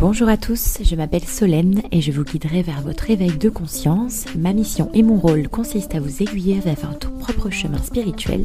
[0.00, 4.24] Bonjour à tous, je m'appelle Solène et je vous guiderai vers votre éveil de conscience.
[4.36, 8.44] Ma mission et mon rôle consistent à vous aiguiller vers votre propre chemin spirituel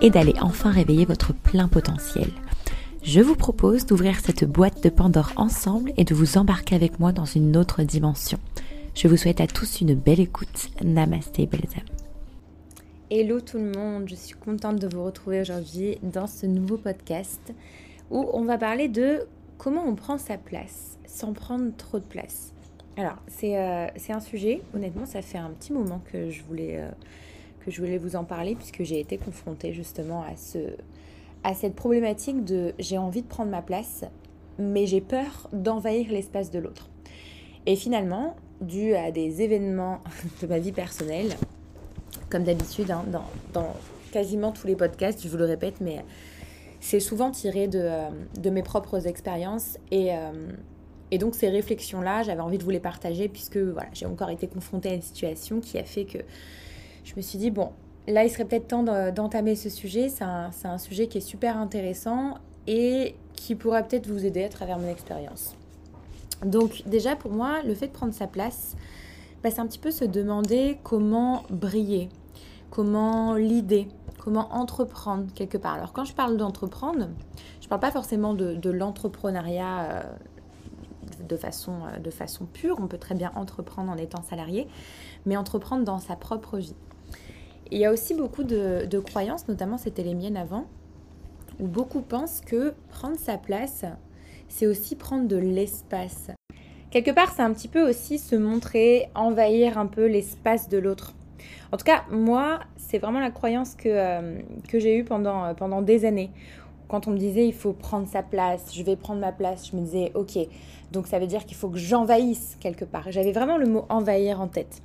[0.00, 2.30] et d'aller enfin réveiller votre plein potentiel.
[3.04, 7.12] Je vous propose d'ouvrir cette boîte de Pandore ensemble et de vous embarquer avec moi
[7.12, 8.40] dans une autre dimension.
[8.96, 10.70] Je vous souhaite à tous une belle écoute.
[10.82, 11.95] Namasté, belles âmes.
[13.08, 17.54] Hello tout le monde, je suis contente de vous retrouver aujourd'hui dans ce nouveau podcast
[18.10, 22.52] où on va parler de comment on prend sa place sans prendre trop de place.
[22.96, 26.90] Alors, c'est euh, un sujet, honnêtement, ça fait un petit moment que je voulais, euh,
[27.60, 30.58] que je voulais vous en parler puisque j'ai été confrontée justement à, ce,
[31.44, 34.04] à cette problématique de j'ai envie de prendre ma place,
[34.58, 36.90] mais j'ai peur d'envahir l'espace de l'autre.
[37.66, 40.00] Et finalement, dû à des événements
[40.42, 41.36] de ma vie personnelle,
[42.30, 43.04] comme d'habitude, hein,
[43.52, 43.74] dans,
[44.12, 46.04] quasiment tous les podcasts, je vous le répète, mais
[46.80, 49.78] c'est souvent tiré de, euh, mes propres expériences.
[49.90, 50.50] Et, euh,
[51.10, 54.46] et, donc ces réflexions-là, j'avais envie de vous les partager puisque voilà, j'ai encore été
[54.46, 56.18] confrontée à une situation qui a fait que
[57.04, 57.70] je me suis dit, bon,
[58.08, 60.08] là, il serait peut-être temps d'entamer ce sujet.
[60.08, 64.48] C'est un, un sujet qui est super intéressant et qui pourra peut-être vous aider à
[64.48, 65.54] travers mon expérience.
[66.44, 68.76] Donc déjà, pour moi, le fait de prendre sa place,
[69.42, 72.08] bah, c'est un petit peu se demander comment briller,
[72.70, 73.88] comment l'idée,
[74.18, 75.74] comment entreprendre quelque part.
[75.74, 77.08] Alors quand je parle d'entreprendre,
[77.60, 80.02] je ne parle pas forcément de, l'entrepreneuriat euh,
[81.28, 84.68] de, façon, euh, de façon pure, on peut très bien entreprendre en étant salarié,
[85.26, 86.74] mais entreprendre dans sa propre vie.
[87.70, 90.66] il y a aussi beaucoup de, de croyances, notamment c'était les miennes avant,
[91.60, 93.84] où beaucoup pensent que prendre sa place,
[94.48, 96.30] c'est aussi prendre de l'espace.
[96.96, 101.12] Quelque part, c'est un petit peu aussi se montrer, envahir un peu l'espace de l'autre.
[101.70, 105.52] En tout cas, moi, c'est vraiment la croyance que, euh, que j'ai eue pendant, euh,
[105.52, 106.30] pendant des années.
[106.88, 109.76] Quand on me disait il faut prendre sa place, je vais prendre ma place, je
[109.76, 110.38] me disais ok,
[110.90, 113.12] donc ça veut dire qu'il faut que j'envahisse quelque part.
[113.12, 114.80] J'avais vraiment le mot envahir en tête.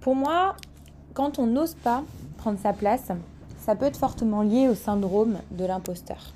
[0.00, 0.56] Pour moi,
[1.12, 2.02] quand on n'ose pas
[2.38, 3.12] prendre sa place,
[3.60, 6.32] ça peut être fortement lié au syndrome de l'imposteur.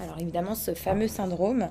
[0.00, 1.68] Alors évidemment, ce fameux syndrome,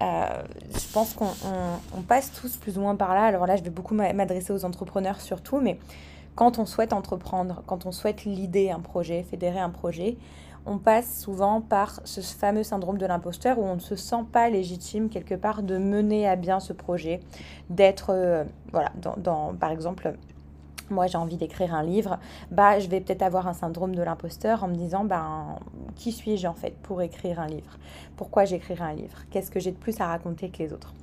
[0.00, 0.42] euh,
[0.72, 3.24] je pense qu'on passe tous plus ou moins par là.
[3.24, 5.78] Alors là, je vais beaucoup m'adresser aux entrepreneurs surtout, mais
[6.34, 10.16] quand on souhaite entreprendre, quand on souhaite l'idée un projet, fédérer un projet,
[10.66, 14.50] on passe souvent par ce fameux syndrome de l'imposteur où on ne se sent pas
[14.50, 17.20] légitime quelque part de mener à bien ce projet,
[17.70, 20.14] d'être, euh, voilà, dans, par exemple,
[20.90, 22.18] moi j'ai envie d'écrire un livre,
[22.50, 25.56] bah je vais peut-être avoir un syndrome de l'imposteur en me disant ben
[25.96, 27.78] qui suis-je en fait pour écrire un livre?
[28.16, 29.18] Pourquoi j'écrirai un livre?
[29.30, 30.94] Qu'est-ce que j'ai de plus à raconter que les autres?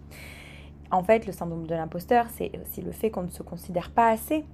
[0.91, 4.09] En fait, le syndrome de l'imposteur, c'est aussi le fait qu'on ne se considère pas
[4.09, 4.45] assez.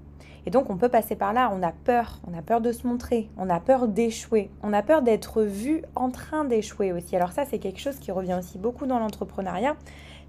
[0.46, 2.88] Et donc on peut passer par là, on a peur, on a peur de se
[2.88, 7.16] montrer, on a peur d'échouer, on a peur d'être vu en train d'échouer aussi.
[7.16, 9.75] Alors ça c'est quelque chose qui revient aussi beaucoup dans l'entrepreneuriat,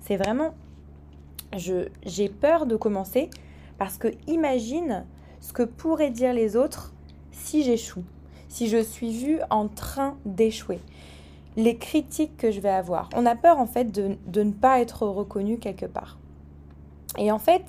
[0.00, 0.52] c'est vraiment
[1.54, 3.30] j'ai peur de commencer
[3.78, 5.04] parce que imagine
[5.40, 6.92] ce que pourraient dire les autres
[7.30, 8.04] si j'échoue,
[8.48, 10.80] si je suis vue en train d'échouer,
[11.56, 13.08] les critiques que je vais avoir.
[13.14, 16.18] On a peur en fait de, ne pas être reconnu quelque part.
[17.18, 17.64] Et en fait,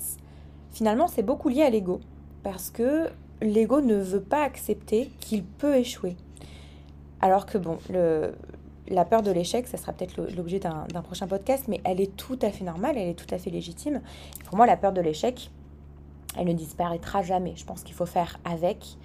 [0.72, 2.00] finalement, c'est beaucoup lié à l'ego,
[2.42, 3.08] parce que
[3.42, 6.16] l'ego ne veut pas accepter qu'il peut échouer.
[7.20, 7.78] Alors que bon,
[8.88, 12.38] la peur de l'échec, ça sera peut-être l'objet d'un prochain podcast, mais elle est tout
[12.42, 14.00] à fait normale, elle est tout à fait légitime.
[14.44, 15.50] Pour moi, la peur de l'échec,
[16.36, 17.54] elle ne disparaîtra jamais.
[17.56, 18.96] Je pense qu'il faut faire avec.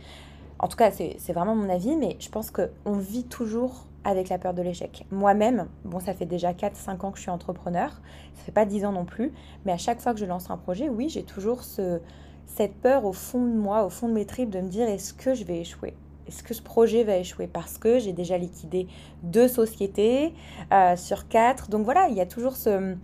[0.60, 4.38] En tout cas, c'est vraiment mon avis, mais je pense qu'on vit toujours avec la
[4.38, 5.06] peur de l'échec.
[5.12, 7.90] Moi-même, bon, ça fait déjà 4-5 ans que je suis entrepreneur,
[8.36, 9.32] ça fait pas 10 ans non plus,
[9.66, 12.00] mais à chaque fois que je lance un projet, oui, j'ai toujours ce,
[12.46, 15.14] cette peur au fond de moi, au fond de mes tripes, de me dire est-ce
[15.14, 15.94] que je vais échouer?
[16.28, 17.48] Est-ce que ce projet va échouer?
[17.48, 18.88] Parce que j'ai déjà liquidé
[19.24, 20.34] deux sociétés
[20.72, 21.70] euh, sur quatre.
[21.70, 22.96] Donc voilà, il y a toujours ce,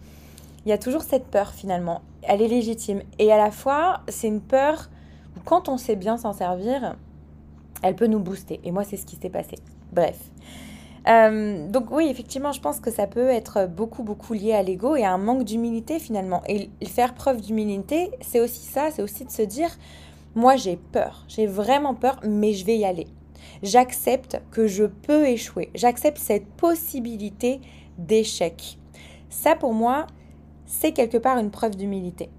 [0.65, 2.01] il y a toujours cette peur finalement.
[2.23, 3.01] Elle est légitime.
[3.19, 4.89] Et à la fois, c'est une peur
[5.37, 6.95] où quand on sait bien s'en servir,
[7.83, 8.59] elle peut nous booster.
[8.63, 9.57] Et moi, c'est ce qui s'est passé.
[9.91, 10.17] Bref.
[11.07, 14.95] Euh, donc oui, effectivement, je pense que ça peut être beaucoup, beaucoup lié à l'ego
[14.95, 16.41] et à un manque d'humilité finalement.
[16.47, 19.69] Et faire preuve d'humilité, c'est aussi ça, c'est aussi de se dire,
[20.33, 23.05] moi j'ai peur, j'ai vraiment peur, mais je vais y aller.
[23.61, 25.69] J'accepte que je peux échouer.
[25.75, 27.61] J'accepte cette possibilité
[27.99, 28.79] d'échec.
[29.29, 30.07] Ça pour moi,
[30.65, 32.29] c'est quelque part une preuve d'humilité.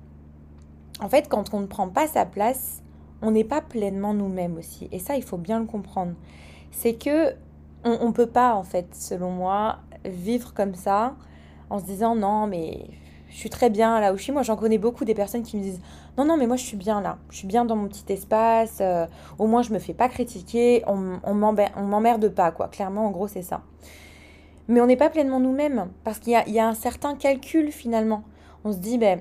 [1.01, 2.83] En fait, quand on ne prend pas sa place,
[3.23, 4.89] on n'est pas pleinement nous-mêmes aussi.
[4.93, 6.13] Et ça, il faut bien le comprendre.
[6.71, 7.35] C'est que
[7.85, 11.15] on ne peut pas, en fait, selon moi, vivre comme ça
[11.71, 12.87] en se disant non, mais
[13.29, 14.33] je suis très bien là où je suis.
[14.33, 15.81] Moi, j'en connais beaucoup des personnes qui me disent
[16.19, 17.19] non, non, mais moi, je suis bien là.
[17.31, 18.79] Je suis bien dans mon petit espace.
[18.81, 19.07] Euh,
[19.39, 20.83] au moins, je me fais pas critiquer.
[20.87, 22.69] On, on m'emmerde pas, quoi.
[22.69, 23.63] Clairement, en gros, c'est ça.
[24.69, 28.25] Mais on n'est pas pleinement nous-mêmes parce qu'il y, a, un certain calcul finalement.
[28.65, 29.21] On se dit, ben,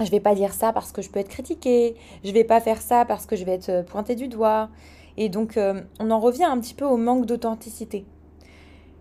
[0.00, 1.94] je vais pas dire ça parce que je peux être critiqué.
[2.24, 4.70] Je vais pas faire ça parce que je vais être euh, pointé du doigt.
[5.16, 8.04] Et donc, euh, on en revient un petit peu au manque d'authenticité.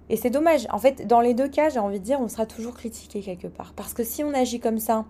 [0.09, 0.67] Et c'est dommage.
[0.71, 3.47] En fait, dans les deux cas, j'ai envie de dire, on sera toujours critiqué quelque
[3.47, 3.73] part.
[3.73, 5.05] Parce que si on agit comme ça,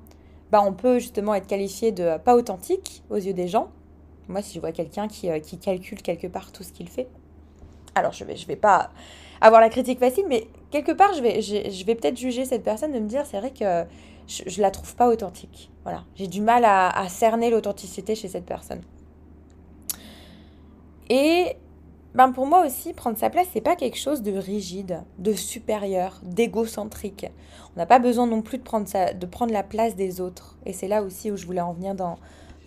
[0.51, 3.69] bah, on peut justement être qualifié de pas authentique aux yeux des gens.
[4.27, 7.07] Moi, si je vois quelqu'un qui, euh, qui, calcule quelque part tout ce qu'il fait,
[7.93, 8.89] alors je vais, je vais pas
[9.41, 12.91] avoir la critique facile, mais quelque part, je vais, je, vais peut-être juger cette personne
[12.91, 13.85] de me dire, c'est vrai que
[14.27, 15.71] je, la trouve pas authentique.
[15.83, 18.81] Voilà, j'ai du mal à, cerner l'authenticité chez cette personne.
[21.09, 21.55] Et
[22.15, 26.19] ben pour moi aussi, prendre sa place, c'est pas quelque chose de rigide, de supérieur,
[26.23, 27.27] d'égocentrique.
[27.75, 30.57] On n'a pas besoin non plus de prendre, de prendre la place des autres.
[30.65, 32.17] Et c'est là aussi où je voulais en venir dans,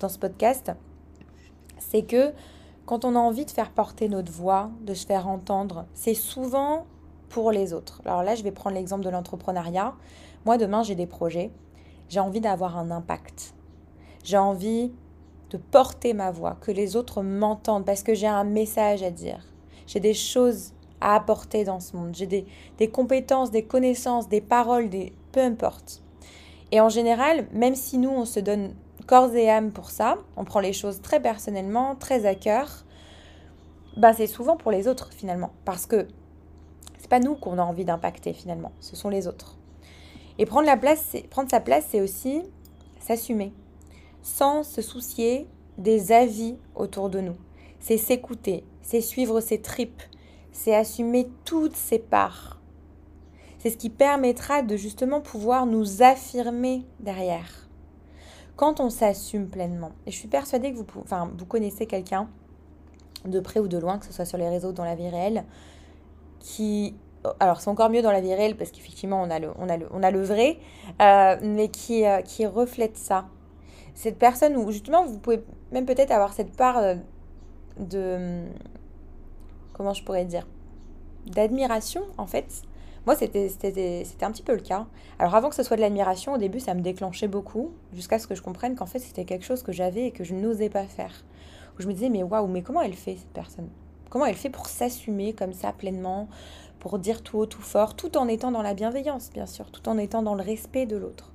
[0.00, 0.70] dans ce podcast.
[1.78, 2.32] C'est que
[2.88, 6.86] quand on a envie de faire porter notre voix, de se faire entendre, c'est souvent
[7.28, 8.00] pour les autres.
[8.06, 9.92] Alors là, je vais prendre l'exemple de l'entrepreneuriat.
[10.46, 11.50] Moi, demain, j'ai des projets.
[12.08, 13.52] J'ai envie d'avoir un impact.
[14.24, 14.90] J'ai envie
[15.50, 19.44] de porter ma voix, que les autres m'entendent parce que j'ai un message à dire.
[19.86, 22.14] J'ai des choses à apporter dans ce monde.
[22.14, 22.46] J'ai des,
[22.78, 26.02] des, compétences, des connaissances, des paroles, des peu importe.
[26.72, 28.72] Et en général, même si nous, on se donne
[29.08, 32.84] corps et âme pour ça, on prend les choses très personnellement, très à cœur,
[33.96, 35.50] ben c'est souvent pour les autres finalement.
[35.64, 36.06] Parce que
[36.98, 39.56] c'est pas nous qu'on a envie d'impacter finalement, ce sont les autres.
[40.36, 42.42] Et prendre, la place, prendre sa place, c'est aussi
[43.00, 43.52] s'assumer
[44.22, 47.36] sans se soucier des avis autour de nous.
[47.80, 50.02] C'est s'écouter, c'est suivre ses tripes,
[50.52, 52.60] c'est assumer toutes ses parts.
[53.58, 57.67] C'est ce qui permettra de justement pouvoir nous affirmer derrière.
[58.58, 62.28] Quand on s'assume pleinement, et je suis persuadée que vous, connaissez quelqu'un
[63.24, 65.08] de près ou de loin, que ce soit sur les réseaux ou dans la vie
[65.08, 65.44] réelle,
[66.40, 66.96] qui
[67.38, 70.58] alors c'est encore mieux dans la vie réelle parce qu'effectivement on a le, on vrai,
[71.00, 73.26] euh, mais qui, euh, qui reflète ça,
[73.94, 75.40] cette personne où justement vous pouvez
[75.70, 76.96] même peut-être avoir cette part euh,
[77.78, 78.42] de
[79.72, 80.48] comment je pourrais dire
[81.26, 82.62] d'admiration en fait
[83.08, 83.48] moi c'était
[84.20, 84.86] un petit peu le cas.
[85.18, 88.26] Alors avant que ce soit de l'admiration au début ça me déclenchait beaucoup jusqu'à ce
[88.26, 90.84] que je comprenne qu'en fait c'était quelque chose que j'avais et que je n'osais pas
[90.84, 91.24] faire.
[91.78, 93.70] Où je me disais mais waouh mais comment elle fait cette personne?
[94.10, 96.28] Comment elle fait pour s'assumer comme ça pleinement
[96.80, 99.88] pour dire tout haut tout fort tout en étant dans la bienveillance bien sûr tout
[99.88, 101.32] en étant dans le respect de l'autre?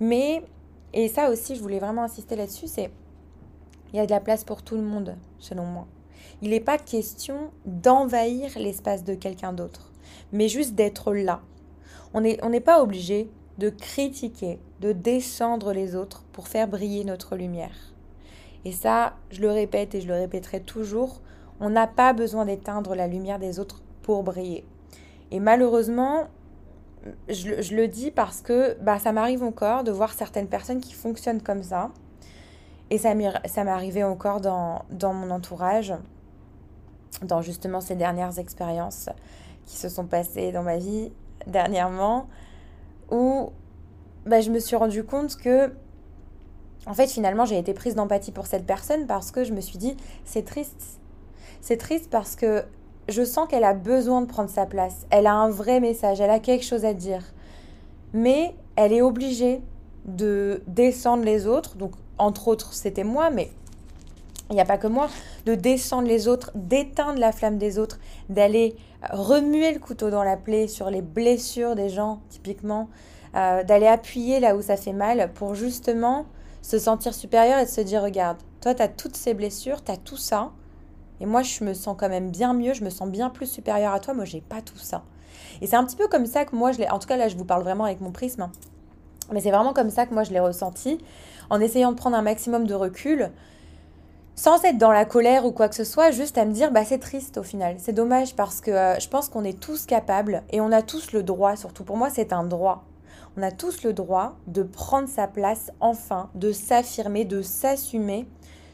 [0.00, 0.42] Mais
[0.94, 2.90] et ça aussi, je voulais vraiment insister là-dessus, c'est
[3.92, 5.86] il y a de la place pour tout le monde, selon moi.
[6.40, 9.92] Il n'est pas question d'envahir l'espace de quelqu'un d'autre,
[10.32, 11.40] mais juste d'être là.
[12.14, 17.36] On n'est on pas obligé de critiquer, de descendre les autres pour faire briller notre
[17.36, 17.94] lumière.
[18.64, 21.20] Et ça, je le répète et je le répéterai toujours,
[21.60, 24.64] on n'a pas besoin d'éteindre la lumière des autres pour briller.
[25.30, 26.28] Et malheureusement,
[27.28, 31.42] je, le dis parce que bah, ça m'arrive encore de voir certaines personnes qui fonctionnent
[31.42, 31.90] comme ça.
[32.92, 35.94] Et ça m'est arrivé encore dans, dans mon entourage,
[37.22, 39.08] dans justement ces dernières expériences
[39.64, 41.10] qui se sont passées dans ma vie
[41.46, 42.26] dernièrement,
[43.10, 43.50] où
[44.26, 45.72] bah, je me suis rendu compte que,
[46.84, 49.78] en fait, finalement, j'ai été prise d'empathie pour cette personne parce que je me suis
[49.78, 49.96] dit,
[50.26, 51.00] c'est triste.
[51.62, 52.62] C'est triste parce que
[53.08, 55.06] je sens qu'elle a besoin de prendre sa place.
[55.08, 57.24] Elle a un vrai message, elle a quelque chose à dire.
[58.12, 59.62] Mais elle est obligée
[60.04, 61.76] de descendre les autres.
[61.76, 63.50] Donc, entre autres, c'était moi, mais
[64.50, 65.08] il n'y a pas que moi.
[65.46, 68.76] De descendre les autres, d'éteindre la flamme des autres, d'aller
[69.10, 72.88] remuer le couteau dans la plaie sur les blessures des gens, typiquement.
[73.34, 76.26] Euh, d'aller appuyer là où ça fait mal pour justement
[76.60, 79.96] se sentir supérieur et se dire regarde, toi, tu as toutes ces blessures, tu as
[79.96, 80.52] tout ça
[81.22, 83.94] et moi, je me sens quand même bien mieux, je me sens bien plus supérieure
[83.94, 84.12] à toi.
[84.12, 85.04] Moi, j'ai pas tout ça.
[85.60, 86.90] Et c'est un petit peu comme ça que moi, je l'ai.
[86.90, 88.50] En tout cas, là, je vous parle vraiment avec mon prisme.
[89.32, 90.98] Mais c'est vraiment comme ça que moi, je l'ai ressenti,
[91.52, 93.30] en essayant de prendre un maximum de recul,
[94.34, 96.82] sans être dans la colère ou quoi que ce soit, juste à me dire, bah,
[96.82, 97.76] c'est triste au final.
[97.78, 101.12] C'est dommage parce que euh, je pense qu'on est tous capables et on a tous
[101.12, 102.84] le droit, surtout pour moi, c'est un droit.
[103.36, 108.26] On a tous le droit de prendre sa place enfin, de s'affirmer, de s'assumer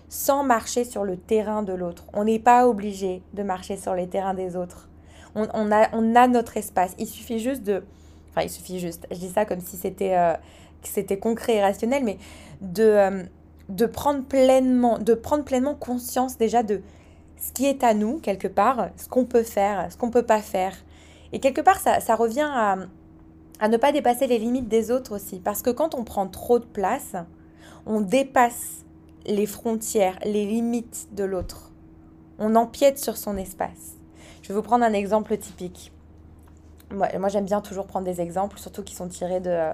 [0.08, 2.04] sans marcher sur le terrain de l'autre.
[2.12, 4.88] On n'est pas obligé de marcher sur les terrains des autres.
[5.34, 6.94] On, a, on, a, notre espace.
[6.98, 7.82] Il suffit juste de...
[8.30, 9.08] Enfin, il suffit juste.
[9.10, 10.34] Je dis ça comme si c'était euh,
[11.20, 12.18] concret et rationnel, mais
[12.60, 13.22] de, euh,
[13.68, 16.82] de, prendre pleinement, de prendre pleinement conscience déjà de
[17.36, 20.26] ce qui est à nous, quelque part, ce qu'on peut faire, ce qu'on ne peut
[20.26, 20.74] pas faire.
[21.32, 22.76] Et quelque part, ça, ça revient à,
[23.60, 25.38] à ne pas dépasser les limites des autres aussi.
[25.38, 27.14] Parce que quand on prend trop de place,
[27.86, 28.84] on dépasse
[29.26, 31.72] les frontières, les limites de l'autre.
[32.38, 33.96] On empiète sur son espace.
[34.42, 35.92] Je vais vous prendre un exemple typique.
[36.90, 39.72] Moi, moi j'aime bien toujours prendre des exemples, surtout qui sont tirés de,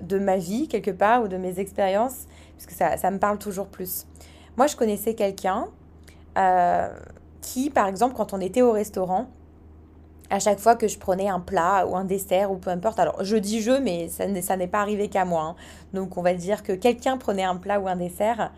[0.00, 3.38] de, ma vie quelque part ou de mes expériences, parce que ça, ça me parle
[3.38, 4.06] toujours plus.
[4.56, 5.68] Moi, je connaissais quelqu'un
[6.38, 6.88] euh,
[7.40, 9.26] qui, par exemple, quand on était au restaurant,
[10.30, 13.22] à chaque fois que je prenais un plat ou un dessert ou peu importe, alors
[13.22, 15.42] je dis je, mais ça, n'est pas arrivé qu'à moi.
[15.42, 15.56] Hein.
[15.92, 18.52] Donc on va dire que quelqu'un prenait un plat ou un dessert,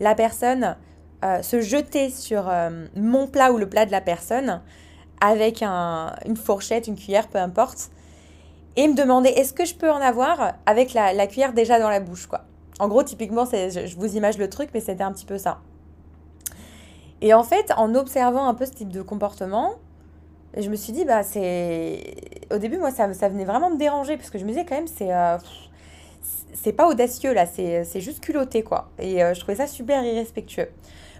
[0.00, 0.76] la personne
[1.24, 4.60] euh, se jetait sur euh, mon plat ou le plat de la personne
[5.20, 7.92] avec une fourchette, une cuillère, peu importe,
[8.76, 12.00] et me demandait est-ce que je peux en avoir avec la, cuillère déjà dans la
[12.00, 12.42] bouche, quoi.
[12.78, 15.60] En gros, typiquement, je, je vous image le truc, mais c'était un petit peu ça.
[17.20, 19.74] Et en fait, en observant un peu ce type de comportement,
[20.56, 22.14] je me suis dit, bah, c'est.
[22.52, 24.74] Au début, moi, ça, ça venait vraiment me déranger, parce que je me disais quand
[24.74, 25.12] même, c'est.
[25.12, 25.38] Euh,
[26.54, 28.90] c'est pas audacieux, là, c'est juste culotté, quoi.
[28.98, 30.68] Et euh, je trouvais ça super irrespectueux.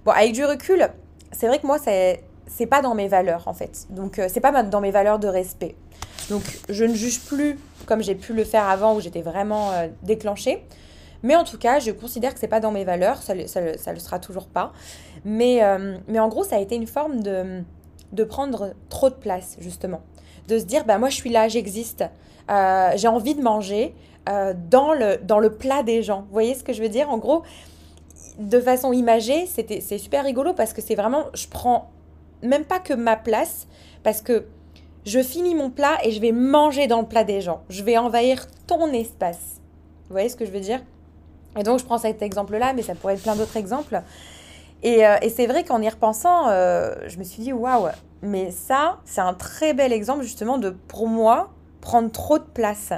[0.05, 0.89] Bon, avec du recul,
[1.33, 3.87] c'est vrai que moi, c'est pas dans mes valeurs, en fait.
[3.91, 5.75] Donc, euh, c'est pas dans mes valeurs de respect.
[6.31, 10.65] Donc, je ne juge plus comme j'ai pu le faire avant, où j'étais vraiment déclenchée.
[11.23, 13.99] Mais en tout cas, je considère que c'est pas dans mes valeurs, ça, ça le
[13.99, 14.73] sera toujours pas.
[15.25, 15.61] Mais,
[16.07, 17.63] mais en gros, ça a été une forme de
[18.13, 20.03] de prendre trop de place, justement.
[20.49, 22.05] De se dire, bah, moi, je suis là, j'existe,
[22.51, 23.95] euh, j'ai envie de manger
[24.29, 26.23] euh, dans, le, dans le plat des gens.
[26.23, 27.11] Vous voyez ce que je veux dire?
[27.11, 27.43] En gros,
[28.39, 31.91] de façon imagée, c'est super rigolo parce que c'est vraiment, je prends
[32.43, 33.67] même pas que ma place,
[34.03, 34.47] parce que
[35.05, 37.63] je finis mon plat et je vais manger dans le plat des gens.
[37.69, 39.61] Je vais envahir ton espace.
[40.09, 40.81] Vous voyez ce que je veux dire?
[41.59, 44.03] Et donc, je prends cet exemple-là, mais ça pourrait être plein d'autres exemples.
[44.85, 47.89] Euh, et, c'est vrai qu'en y repensant, euh, je me suis dit, waouh,
[48.23, 52.93] mais ça, c'est un très bel exemple justement de, pour moi, prendre trop de place.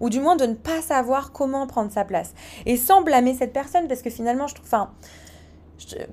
[0.00, 2.34] Ou du moins de ne pas savoir comment prendre sa place.
[2.66, 4.90] Et sans blâmer cette personne, parce que finalement, je trouve, enfin,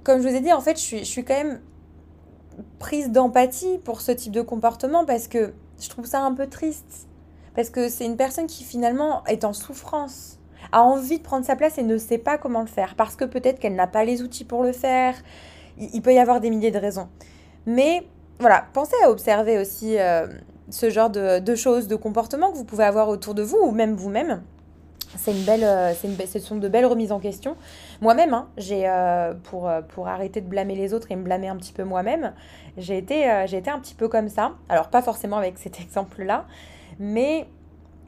[0.04, 1.62] comme je vous ai dit, en fait, je suis, je suis quand même
[2.80, 7.08] prise d'empathie pour ce type de comportement, parce que je trouve ça un peu triste.
[7.56, 10.40] Parce que c'est une personne qui finalement est en souffrance
[10.72, 13.26] a envie de prendre sa place et ne sait pas comment le faire, parce que
[13.26, 15.16] peut-être qu'elle n'a pas les outils pour le faire.
[15.78, 17.10] Il, peut y avoir des milliers de raisons.
[17.66, 18.08] Mais
[18.40, 20.28] voilà, pensez à observer aussi euh,
[20.70, 23.96] ce genre de, choses, de comportements que vous pouvez avoir autour de vous, ou même
[23.96, 24.42] vous-même.
[25.18, 27.56] C'est une belle, euh, une ce sont de belles remises en question.
[28.02, 31.56] Moi-même, hein, j'ai euh, pour, pour arrêter de blâmer les autres et me blâmer un
[31.56, 32.34] petit peu moi-même,
[32.78, 34.54] j'ai été, j'ai été un petit peu comme ça.
[34.70, 36.46] Alors pas forcément avec cet exemple-là,
[37.00, 37.48] mais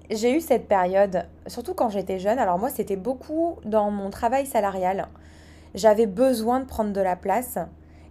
[0.09, 2.39] j'ai eu cette période, surtout quand j'étais jeune.
[2.39, 5.07] Alors moi, c'était beaucoup dans mon travail salarial.
[5.75, 7.57] J'avais besoin de prendre de la place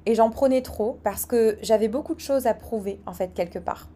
[0.04, 3.58] et j'en prenais trop parce que j'avais beaucoup de choses à prouver, en fait, quelque
[3.58, 3.88] part.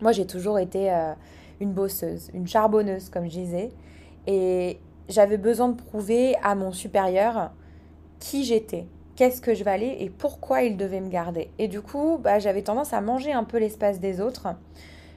[0.00, 1.12] Moi, j'ai toujours été euh,
[1.60, 3.70] une bosseuse, une charbonneuse, comme je disais.
[4.26, 4.78] Et
[5.08, 7.52] j'avais besoin de prouver à mon supérieur
[8.18, 11.50] qui j'étais, qu'est-ce que je valais et pourquoi il devait me garder.
[11.58, 14.48] Et du coup, bah, j'avais tendance à manger un peu l'espace des autres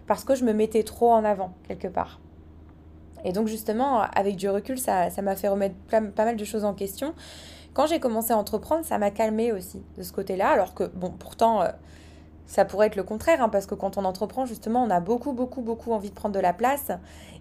[0.08, 2.20] parce que je me mettais trop en avant quelque part.
[3.26, 6.74] Et donc justement, avec du recul, ça, m'a fait remettre pas mal de choses en
[6.74, 7.14] question.
[7.74, 11.12] Quand j'ai commencé à entreprendre, ça m'a calmé aussi de ce côté-là, alors que, bon,
[11.12, 11.68] pourtant, euh,
[12.50, 15.34] ça pourrait être le contraire, hein, parce que quand on entreprend, justement, on a beaucoup,
[15.34, 16.90] beaucoup, beaucoup envie de prendre de la place.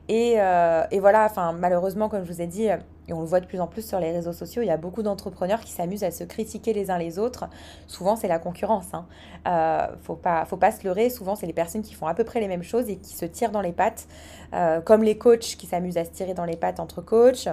[0.09, 3.41] Et, euh, et voilà, enfin, malheureusement, comme je vous ai dit, et on le voit
[3.41, 6.05] de plus en plus sur les réseaux sociaux, il y a beaucoup d'entrepreneurs qui s'amusent
[6.05, 7.47] à se critiquer les uns les autres.
[7.87, 8.93] Souvent, c'est la concurrence.
[8.93, 9.07] Hein.
[9.49, 11.09] Euh, faut pas, faut pas se leurrer.
[11.09, 13.25] Souvent, c'est les personnes qui font à peu près les mêmes choses et qui se
[13.25, 14.09] tirent dans les pattes,
[14.53, 17.49] euh, comme les coachs qui s'amusent à se tirer dans les pattes entre coachs.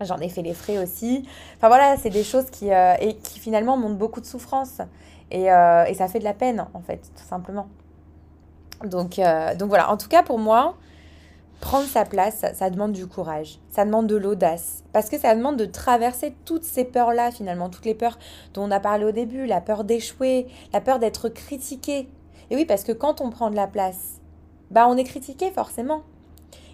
[0.00, 1.26] J'en ai fait les frais aussi.
[1.56, 4.80] Enfin voilà, c'est des choses qui, euh, et qui finalement montrent beaucoup de souffrance.
[5.30, 7.68] Et, euh, et, ça fait de la peine, en fait, tout simplement.
[8.84, 9.20] Donc,
[9.58, 10.74] donc voilà, en tout cas pour moi,
[11.60, 15.56] prendre sa place, ça, demande du courage, ça demande de l'audace, parce que ça demande
[15.56, 18.18] de traverser toutes ces peurs-là, finalement, toutes les peurs
[18.54, 22.08] dont on a parlé au début, la peur d'échouer, la peur d'être critiqué.
[22.50, 24.20] Et oui, parce que quand on prend de la place,
[24.70, 26.02] bah on est critiqué forcément.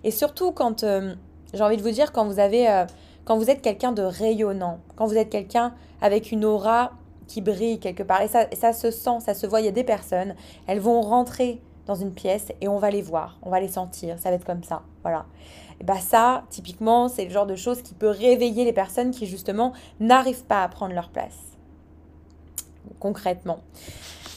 [0.05, 1.15] Et surtout quand, euh,
[1.53, 2.87] j'ai envie de vous dire, quand vous avez, euh,
[3.25, 6.93] quand vous êtes quelqu'un de rayonnant, quand vous êtes quelqu'un avec une aura
[7.27, 9.73] qui brille quelque part, et ça, ça se sent, ça se voit, il y a
[9.73, 10.35] des personnes,
[10.67, 14.19] elles vont rentrer dans une pièce et on va les voir, on va les sentir,
[14.19, 15.27] ça va être comme ça, voilà.
[15.81, 19.27] Et bah ça, typiquement, c'est le genre de choses qui peut réveiller les personnes qui
[19.27, 21.37] justement n'arrivent pas à prendre leur place.
[22.99, 23.59] Concrètement.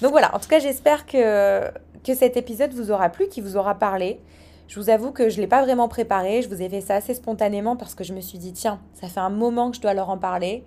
[0.01, 1.69] Donc voilà, en tout cas, j'espère que,
[2.03, 4.19] que cet épisode vous aura plu, qu'il vous aura parlé.
[4.67, 6.95] Je vous avoue que je ne l'ai pas vraiment préparé, je vous ai fait ça
[6.95, 9.81] assez spontanément parce que je me suis dit, tiens, ça fait un moment que je
[9.81, 10.63] dois leur en parler.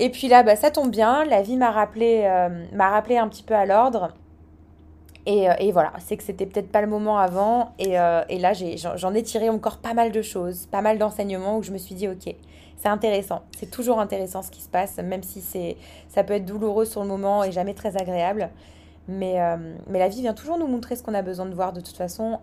[0.00, 3.28] Et puis là, bah, ça tombe bien, la vie m'a rappelé, euh, m'a rappelé un
[3.28, 4.14] petit peu à l'ordre.
[5.26, 7.72] Et, voilà, c'est que c'était peut-être pas le moment avant.
[7.78, 8.52] Et, et là,
[8.96, 11.94] j'en ai, tiré encore pas mal de choses, pas mal d'enseignements où je me suis
[11.94, 12.34] dit, ok,
[12.76, 13.42] c'est intéressant.
[13.56, 15.76] C'est toujours intéressant ce qui se passe, même si c'est,
[16.08, 18.50] ça peut être douloureux sur le moment et jamais très agréable.
[19.06, 19.36] Mais,
[19.86, 21.98] mais la vie vient toujours nous montrer ce qu'on a besoin de voir de toute
[21.98, 22.40] façon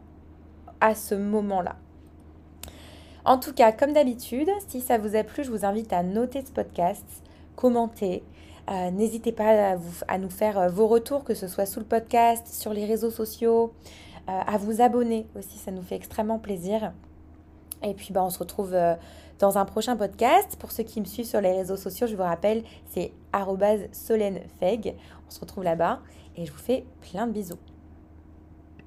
[0.79, 1.75] à ce moment-là.
[3.27, 6.45] En tout cas, comme d'habitude, si ça vous a plu, je vous invite à noter
[6.45, 7.03] ce podcast,
[7.57, 8.23] commenter.
[8.69, 9.75] Euh, n'hésitez pas
[10.07, 13.11] à, nous faire euh, vos retours, que ce soit sous le podcast, sur les réseaux
[13.11, 13.73] sociaux,
[14.29, 16.93] euh, à vous abonner aussi, ça nous fait extrêmement plaisir.
[17.83, 18.75] Et puis, bah, on se retrouve
[19.39, 20.55] dans un prochain podcast.
[20.57, 23.11] Pour ceux qui me suivent sur les réseaux sociaux, je vous rappelle, c'est
[23.91, 24.95] solenfeg.
[25.27, 25.99] On se retrouve là-bas
[26.35, 27.59] et je vous fais plein de bisous.